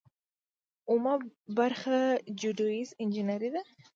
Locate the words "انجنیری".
3.03-3.49